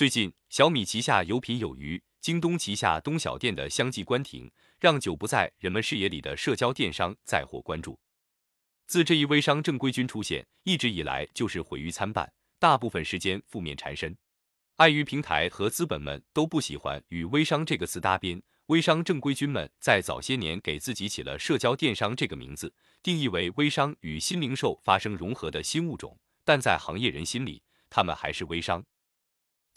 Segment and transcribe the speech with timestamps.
[0.00, 8.00] 最近，小米旗下有品有余，京东旗下东小店的相继关停，让久不在人们视野里的社交电商再获关注。
[8.86, 14.16] 自这一微商正规军出现，一直以来就是毁誉参半，大部分时间负面缠身。
[14.76, 22.72] 碍于平台和资本们都不喜欢与微商这个词搭边，微商正规军们在早些年给自己起了社交电商这个名字，
[23.02, 26.18] 定义为微商与新零售发生融合的新物种。
[26.42, 28.82] 但在行业人心里，他们还是微商。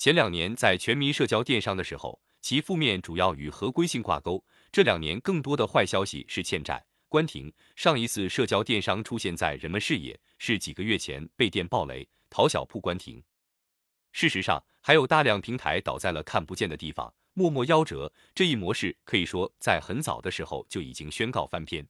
[0.04, 4.44] 前两年在全民社交电商的时候，其负面主要与合规性挂钩。
[4.70, 7.50] 这两年更多的坏消息是欠债、关停。
[7.78, 13.24] 上一次社交电商出现在人们视野是几个月前被电爆雷，淘小铺关停。
[14.12, 18.12] 事实上，还有大量平台倒在了看不见的地方，默默夭折。
[18.36, 21.88] 这一模式可以说在很早的时候就已经宣告翻篇。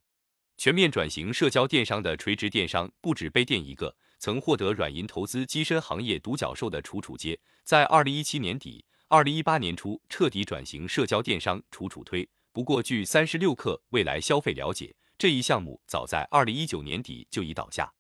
[0.56, 3.95] 全面转型社交电商的垂直电商不止被电一个。
[4.23, 12.30] 曾获得软银投资跻身行业独角兽的楚楚街，在二零一七年底、二零一八年初彻底转型社交电商，楚楚推。
[12.53, 17.92] 不过，据三十六氪未来消费了解，这一项目早在二零一九年底就已倒下。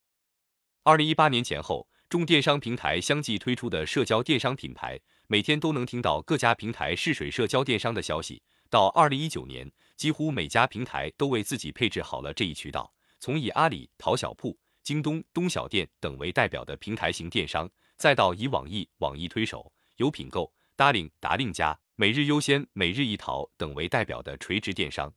[0.83, 8.41] 二零一八年前后，众电商平台相继推出的社交电商品牌，每天都能听到各家平台试水社交电商的消息。
[8.69, 14.57] 到二零一九年，几乎每家平台都为自己配置好了这一渠道，从以阿里、淘小铺。
[14.83, 25.13] 京东、东小店等为代表的平台型电商，再到以网易、网易推手、有品购、达令、达令家、每日优先、每日一淘等为代表的垂直电商，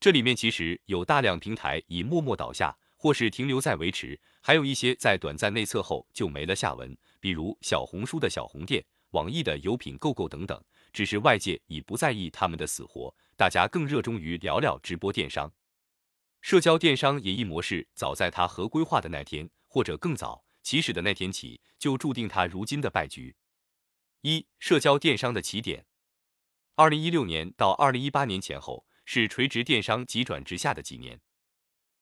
[0.00, 10.58] 这里面其实有大量平台已默默倒下，或是停留在维持，还有一些在短暂内测后就没了下文，比如小红书的小红店、网易的有品购购等等。
[10.92, 15.52] 只是外界已不在意他们的死活，大家更热衷于聊聊直播电商。
[16.40, 23.36] 社交电商演绎模式，早在它合规化的那天，或者更早起始的那天起，就注定它如今的败局。
[24.22, 25.84] 一、社交电商的起点，
[26.76, 31.20] 二零一六年到二零一八年前后，是垂直电商急转直下的几年。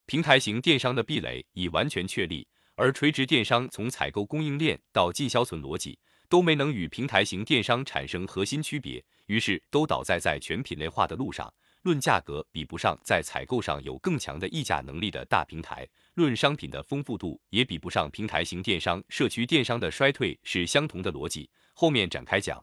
[0.06, 5.98] 平台型电商的壁垒已完全确立，而垂直电商从采购供应链到进销存逻辑，
[6.28, 11.52] 都没能与平台型电商产生核心区别，于是都倒在在全品类化的路上。
[11.88, 19.02] 论价格比不上在采购上有更强的议价能力的大平台，论商品的丰富度也比不上平台型电商。
[19.08, 22.62] 社区电商的衰退是相同的逻辑，后面展开讲。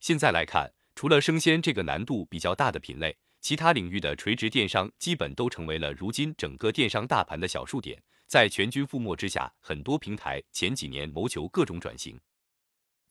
[0.00, 8.02] 现在来看，除了生鲜这个难度比较大的品类，其他领域的垂直电商基本都成为了如今整个电商大盘的小数点。
[8.26, 12.18] 在全军覆没之下，很多平台前几年谋求各种转型，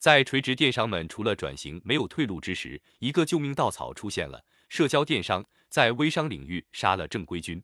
[0.00, 4.44] 在垂直电商们除了转型没有退路之时，一个救命稻草出现了。
[4.72, 7.62] 社交电商在微商领域杀了正规军。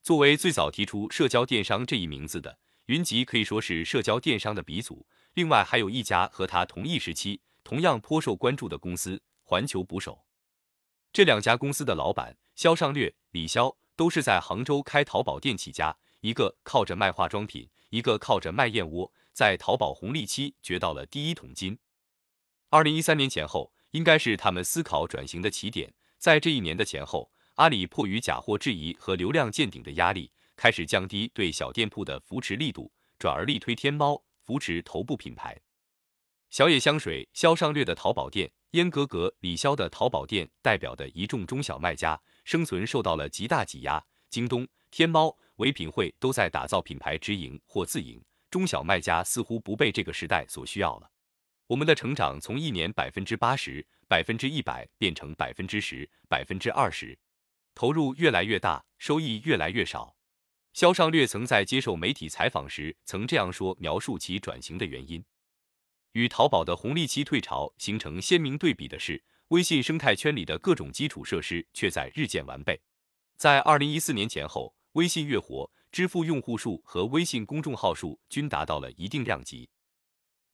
[0.00, 5.06] 作为最早提出社交电商这一名字的云集，可以说是社交电商的鼻祖。
[5.34, 10.24] 另外还有一家和他同一时期同样颇受关注的公司——环球捕手。
[11.12, 21.78] 这两家公司的老板肖尚略、李潇都是在杭州开淘宝店起家，一个靠着卖化妆品，一个靠着卖燕窝，在淘宝红利期掘到了第一桶金。
[22.70, 25.92] 二零一三年前后，应该是他们思考转型的起点。
[26.24, 35.60] 在这一年的前后，阿里迫于假货质疑和流量见顶的压力，开始降低对小店铺的扶持力度，转而力推天猫，扶持头部品牌。
[36.48, 44.02] 小野香水、肖尚略的淘宝店，烟格格、李潇的淘宝店，代表的一众中小卖家生存受到了极大挤压。
[44.30, 48.18] 京东、天猫、唯品会都在打造品牌直营或自营，
[48.50, 51.10] 中小卖家似乎不被这个时代所需要了。
[51.66, 53.86] 我们的成长从一年百分之八十。
[54.08, 57.18] 百分之一百变成百分之十、百分之二十，
[57.74, 60.14] 投入越来越大，收益越来越少。
[60.72, 65.24] 肖尚略曾在接受媒体采访时曾这样说，描述其转型的原因：
[66.12, 72.80] 与淘宝的红利期退潮形成鲜明对比的是，微信生态圈里的各种基础设施却在日渐完备。
[73.36, 79.68] 在二零一四年前后，微信月活、支付用户数和微信公众号数均达到了一定量级。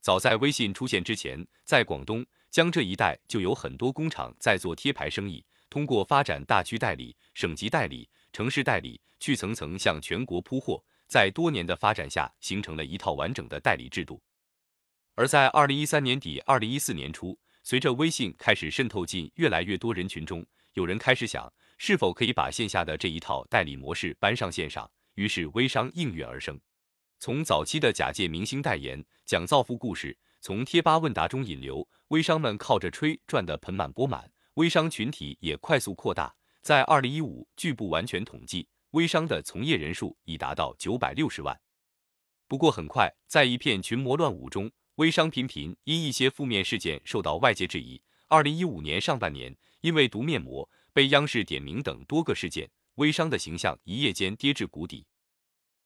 [0.01, 2.25] 早在微信出现之前，在广东。
[2.51, 14.21] 江浙一带就有很多工厂在做贴牌生意，通过发展大区代理、省级代理、城市代理，去层层向全国铺货，在多年的发展下，形成了一套完整的代理制度。
[15.15, 26.59] 而在二零一三年底、二零一四年初，随着微信开始渗透进越来越多人群中，有人开始想，是否可以把线下的这一套代理模式搬上线上，于是微商应运而生。
[27.21, 30.19] 从早期的假借明星代言，讲造富故事。
[30.43, 36.35] 从贴吧问答中引流，微商们靠着吹赚得盆满钵满，微商群体也快速扩大。
[36.63, 41.61] 在二零一五，据不完全统计，微商的从业人数已达到九百六十万。
[42.49, 48.03] 不过很快，在一片群魔乱舞中，微商频频因一些负面事件受到外界质疑。
[48.29, 55.07] 二零一五年上半年，因为毒面膜被央视点名等多个事件，微商的形象一夜间跌至谷底。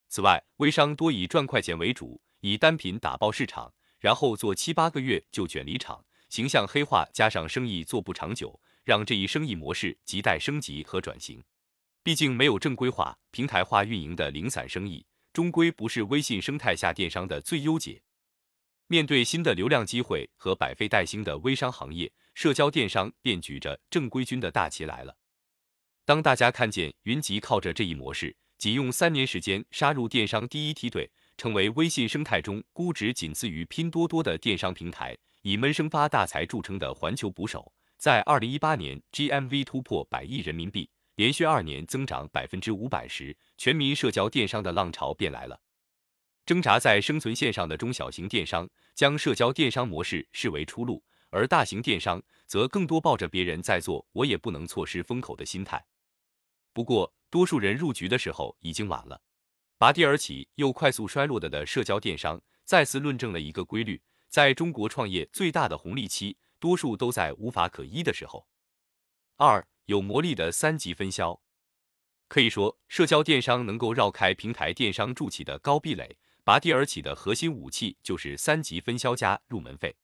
[0.09, 3.73] 此外，微商多以赚快钱为主，以单品打爆市场，
[4.05, 11.43] 然后做七八个月就卷离场，形象黑化，加上生意做不长久，让这一生意模式亟待升级和转型。
[12.03, 18.03] 毕竟没有正规化、平台化运营的零散生意，终归不是微信生态下电商的最优解。
[18.89, 25.17] 面对新的流量机会和百废待兴的微商行业，社交电商便举着正规军的大旗来了。
[26.05, 40.91] 当大家看见云集靠着这一模式，仅用三年时间杀入电商第一梯队，成为微信生态中估值仅次于拼多多的电商平台，以闷声发大财著称的环球捕手，在二零一八年 GMV 突破百亿人民币。
[41.17, 45.61] 连续二年增长百分之五百时，全民社交电商的浪潮便来了。
[46.45, 51.01] 挣扎在生存线上的中小型电商将社交电商模式视为出路，
[51.31, 55.85] 而大型电商则更多抱着别人在做，我也不能错失风口的心态。
[56.73, 59.21] 不过，多数人入局的时候已经晚了。
[59.85, 64.01] 拔地而起又快速衰落的的社交电商，再次论证了一个规律：
[64.31, 68.49] 在中国创业最大的红利期，多数都在无法可依的时候。
[69.37, 69.69] 二。
[69.85, 71.39] 有魔力的三级分销，
[72.29, 79.95] 可以说，社交电商能够绕开平台电商筑起的高壁垒，拔地而起的核心武器就是三级分销加入门费。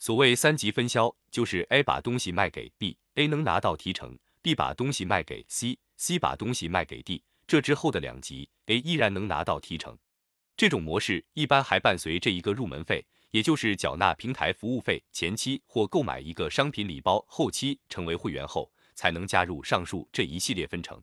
[0.00, 9.98] 所谓三级分销，就是 A 把东西卖给 B，A 能拿到提成；B 把东西卖给 C，C 把东西卖给 D，这之后的两级 A 依然能拿到提成。
[10.56, 13.04] 这种模式一般还伴随这一个入门费。
[13.30, 18.72] 也就是缴纳平台服务费前期或购买一个商品礼包后期成为会员后。
[18.98, 21.00] 才能加入上述这一系列分成。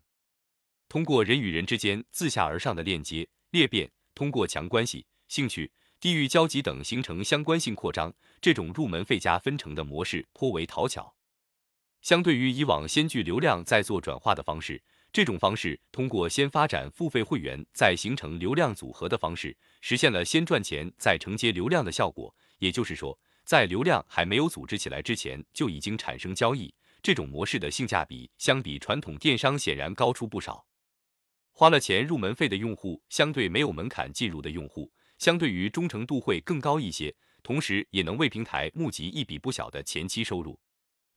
[0.89, 5.71] 通过人与人之间自下而上的链接裂变，通过强关系、兴趣、
[6.01, 8.13] 地域交集等形成相关性扩张。
[8.41, 11.15] 这种入门费加分成的模式颇为讨巧。
[12.01, 14.83] 相对于以往先聚流量再做转化的方式，
[15.15, 22.35] 这种方式通过先发展付费会员再形成流量组合的方式，实现了先赚钱再承接流量的效果。
[22.57, 26.75] 也就是说，在流量还没有组织起来之前，就已经产生交易。
[27.01, 30.65] 这种模式的性价比相比传统电商显然高出不少。
[31.53, 40.59] 花了钱入门费的用户，相对没有门槛进入的用户，相对于忠诚度会更高一些，同时也能为平台募集一笔不小的前期收入。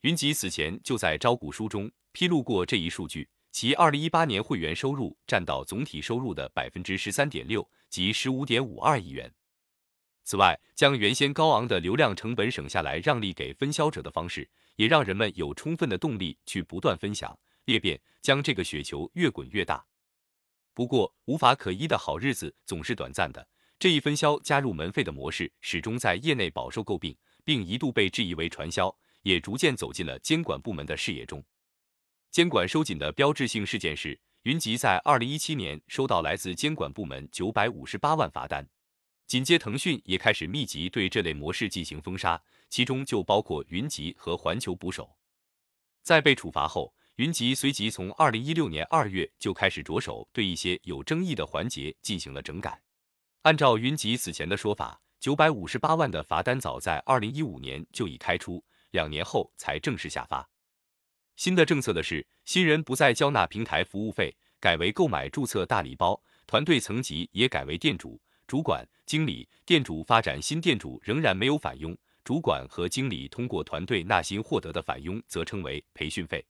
[0.03, 9.33] 云集此前就在招股书中披露过这一数据，其二零一八年会员收入占到总体收入的百分之十三点六，即十五点五二亿元。
[10.23, 19.85] 此外，将原先高昂的流量成本省下来，让利给分销者的方式，也让人们有充分的动力去不断分享裂变，将这个雪球越滚越大。
[20.75, 23.49] 不过，无法可依的好日子总是短暂的，
[23.79, 31.43] 这一分销加入门费的模式始终在业内饱受诟病，并一度被质疑为传销，也逐渐走进了监管部门的视野中。
[32.31, 38.69] 监管收紧的标志性事件是，云集在二零一七年收到来自监管部门九百五十八万罚单。
[39.27, 45.17] 紧接腾讯也开始密集对这类模式进行封杀，其中就包括云集和环球捕手。
[46.03, 52.81] 在被处罚后，云集随即从二零一六年二月就开始着手对一些有争议的环节进行了整改。
[53.43, 60.49] 按照云集此前的说法，九百五十八万的罚单早在二零一五年就已开出，两年后才正式下发。
[61.39, 68.21] 新的政策的是，新人不再交纳平台服务费，改为购买注册大礼包，团队层级也改为店主。
[68.49, 76.45] 主管、经理、店主发展新店主仍然没有返佣，主管和经理通过团队纳新获得的返佣则称为培训费。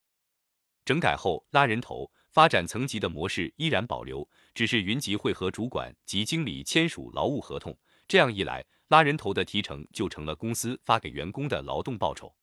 [0.86, 7.76] 整改后拉人头、发展层级的模式依然保留，只是云集会和主管及经理签署劳务合同。
[8.06, 12.34] 这样一来，拉人头的提成就成了公司发给员工的劳动报酬。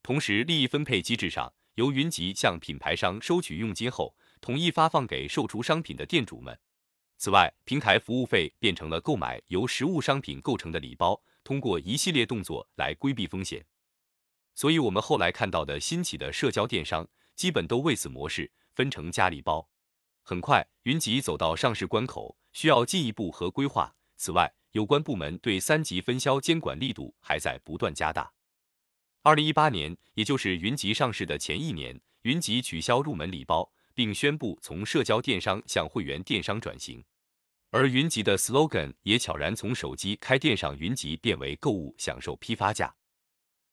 [0.00, 6.58] 同时，利益分配机制上，由云集向品牌商收取佣金后，统一发放给售出商品的店主们。
[7.18, 13.64] 此外，平台服务费变成了购买由实物商品构成的礼包，通过一系列动作来规避风险。
[14.56, 19.70] 所以，我们后来看到的新起的社交电商，基本都为此模式分成加礼包。
[20.24, 23.94] 很快，云集走到上市关口，需要进一步和规划。
[24.16, 28.32] 此外，有关部门对三级分销监管力度还在不断加大。
[29.22, 33.70] 二零一八年，也就是云集上市的前一年，云集取消入门礼包。
[33.98, 37.04] 并宣布从社交电商向会员电商转型，
[37.70, 42.94] 而云集的 slogan 也悄然从手机开店上云集变为购物享受批发价。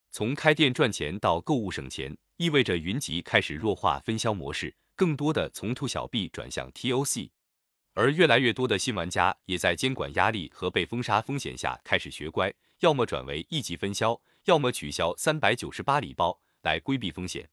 [0.09, 7.29] 从开店赚钱到购物省钱，意味着云集开始弱化分销模式，更多的从 to 小 B 转向 TOC。
[7.93, 17.49] 而越来越多的新玩家也在监管压力和被封杀风险下开始学乖，要么转为一级分销，要么取消三百九十八礼包来规避风险。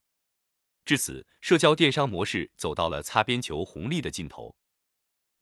[0.84, 4.56] 至此，社交电商模式走到了擦边球红利的尽头。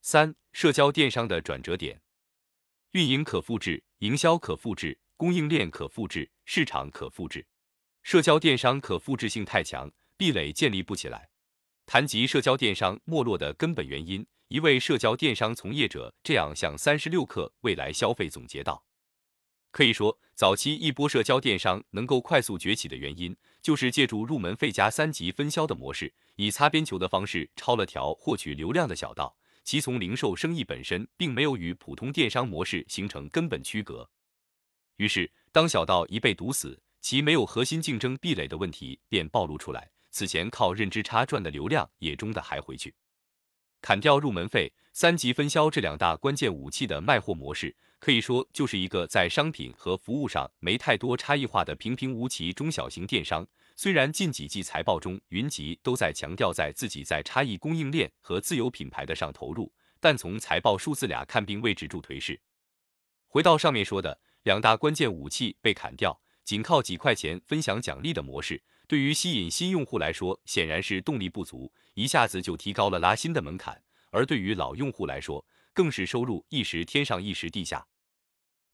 [0.03, 2.03] 三、社交电商的转折点：
[2.93, 7.47] 运营可复制，营销可复制，供应链可复制，市场可复制。
[8.03, 11.29] 社交电商可复制性太强，壁垒建立不起来。
[11.87, 18.85] 谈及社交电商没落的根本原因，一位社交电商从业者这样向三十六氪未来消费总结道
[19.71, 34.11] ：“可以说，早期一波社交电商能够快速崛起的原因，就是借助入门费加三级分销的模式，以擦边球的方式抄了条获取流量的小道。”其从零售生意本身并没有与普通电商模式形成根本区隔，
[34.97, 39.91] 于是当小道一被堵死，其没有核心竞争壁垒的问题便暴露出来。
[40.11, 42.93] 此前靠认知差赚的流量也终的还回去。
[43.81, 53.47] 砍掉入门费、三级分销这两大关键武器的卖货模式，可以说就是一个在商品和服务上没太多差异化的平平无奇中小型电商。
[53.77, 62.39] 虽然近几季财报中，云集都在强调在自己在差异供应链和自有品牌的上投入，但从财报数字俩看，并未止住颓势。
[63.27, 73.73] 回到上面说的，两大关键武器被砍掉，仅靠几块钱分享奖励的模式，对于吸引新用户来说显然是动力不足，一下子就提高了拉新的门槛；
[74.11, 77.87] 而对于老用户来说，更是收入一时天上一时地下。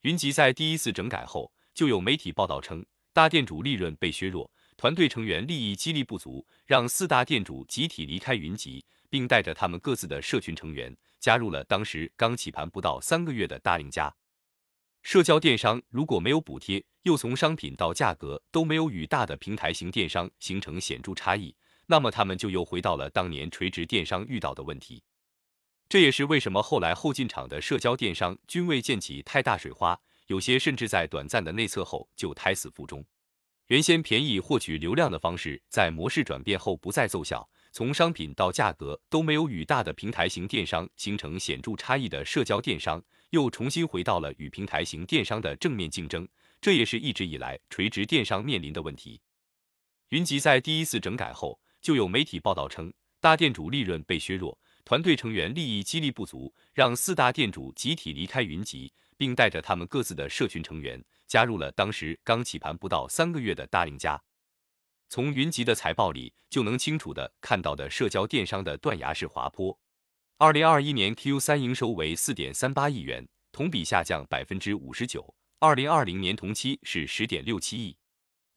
[0.00, 4.50] 云集在第一次整改后，就有媒体报道称，大店主利润被削弱。
[4.78, 14.10] 团队成员利益激励不足，让四大店主集体离开云集，并带着他们各自的社群成员加入了当时刚起盘不到三个月的大令家。
[15.06, 21.54] 社交电商如果没有补贴，又从商品到价格都没有与大的平台型电商形成显著差异，
[21.86, 25.04] 那么他们就又回到了当年垂直电商遇到的问题。
[25.88, 29.96] 这也是为什么后来后进场的社交电商均未溅起太大水花，
[30.26, 33.04] 有些甚至在短暂的内测后就胎死腹中。
[33.68, 37.48] 原先便宜获取流量的方式，在模式转变后不再奏效。
[37.70, 46.26] 从商品到价格都没有与大的平台型电商形成显著差异的社交电商，又重新回到了与平台型电商的正面竞争。
[46.60, 49.20] 这也是一直以来垂直电商面临的问题。
[50.08, 61.04] 云集在第一次整改后，就有媒体报道称，大店主利润被削弱，团队成员利益激励不足，让四大店主集体离开云集，并带着他们各自的社群成员。
[61.26, 64.22] 加入了当时刚起盘不到三个月的大令家，
[65.08, 69.76] 从云集的财报里就能清楚的看到的社交电商的断崖式滑坡。
[70.38, 75.34] 二零二一年 Q 三营收为四点三八亿元，同比下降百分之五十九。
[75.60, 77.96] 二零二零年同期是十点六七亿，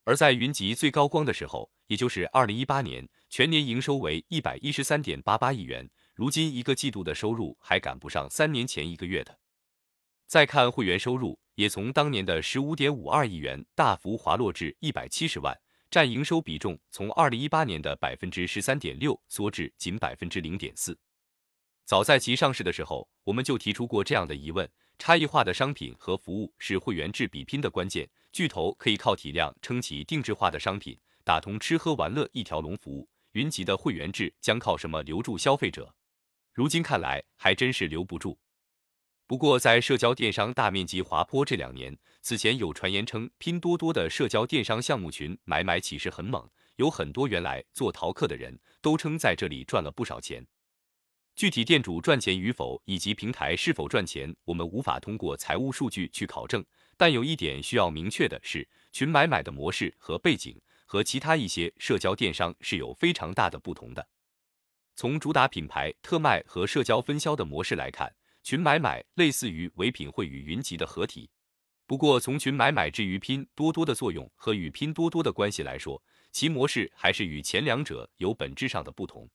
[0.04, 5.90] 而在云集最高光的时候，也就是二零一八年，全年营收为一百一十三点八八亿元。
[6.16, 9.40] 如今一个季度的收入还赶不上三年前一个月的。
[10.28, 11.40] 再看会员收入。
[11.56, 15.58] 也从当年的十五点五二亿元大幅滑落至一百七十万，
[15.90, 20.98] 占营收比重从二零一八年的百分之十三点六缩至仅百分之零点四。
[21.90, 24.70] 早在其上市的时候，我们就提出过这样的疑问：
[25.00, 28.08] 差异化的商品和服务是会员制比拼的关键。
[28.32, 33.10] 巨头可以靠体量撑起定制化的商品，打通吃喝玩乐一条龙服务。
[33.32, 35.96] 云集的会员制将靠什么留住消费者？
[36.54, 38.38] 如今看来，还真是留不住。
[39.26, 50.46] 不过，在社交电商大面积滑坡这两年，此前有传言称拼多多的社交电商项目群买买起势很猛，有很多原来做淘客的人都称在这里赚了不少钱。
[51.40, 56.62] 具体店主赚钱与否，以及平台是否赚钱，我们无法通过财务数据去考证。
[56.98, 64.06] 但有一点需要明确的是，群买买的模式和背景和其他一些社交电商是有非常大的不同的。
[64.98, 68.14] 从主打品牌特卖和社交分销的模式来看。
[68.44, 71.30] 群买买类似于唯品会与云集的合体，
[71.88, 76.02] 不过从群买买至于拼多多的作用和与拼多多的关系来说，
[76.34, 79.30] 其模式还是与前两者有本质上的不同。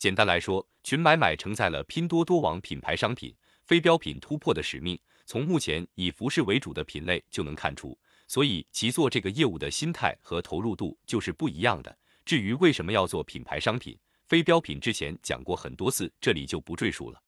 [0.00, 11.94] 简单来说，群买买承载了拼多多网品牌商品非标品突破的使命，从目前以服饰为主的品类就能看出，所以其做这个业务的心态和投入度就是不一样的。
[12.24, 13.94] 至于为什么要做品牌商品
[14.26, 17.20] 非标品，之前讲过很多次，这里就不赘述了。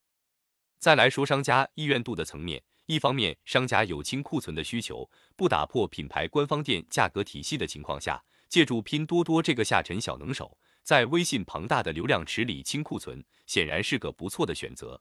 [0.79, 15.01] 再来说商家意愿度的层面，一方面商家有清库存的需求，不打破品牌官方店价格体系的情况下，借助拼多多这个下沉小能手，在微信庞大的流量池里清库存，显然是个不错的选择。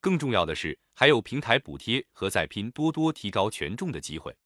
[0.00, 4.36] 更重要的是，还有平台补贴和在拼多多提高权重的机会。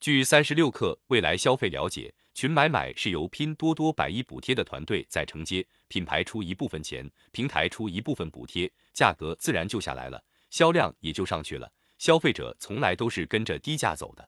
[0.00, 11.70] 据三十六氪未来消费了解，群买买是由拼多多百亿补贴的团队在承接，品牌出一部分钱，平台出一部分补贴，价格自然就下来了，销量也就上去了。
[11.98, 14.26] 消费者从来都是跟着低价走的。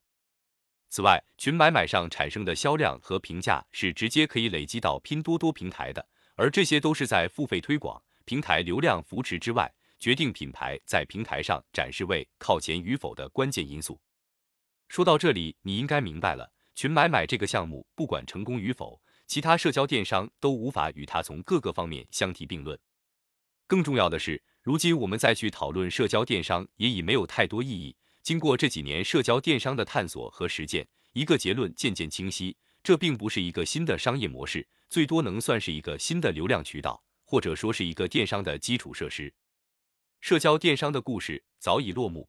[0.92, 13.98] 此外，群买买上产生的销量和评价是直接可以累积到拼多多平台的，而这些都是在付费推广、平台流量扶持之外，决定品牌在平台上展示位靠前与否的关键因素。
[14.90, 22.78] 说到这里，你应该明白了，群买买这个项目不管成功与否，其他社交电商都无法与它从各个方面相提并论。
[23.66, 27.96] 更重要的是，如今我们再去讨论社交电商也已没有太多意义。
[28.22, 39.34] 经过这几年社交电商的探索和实践，一个结论渐渐清晰：这并不是一个新的商业模式，最多能算是一个新的流量渠道，或者说是一个电商的基础设施。
[40.20, 42.28] 社交电商的故事早已落幕。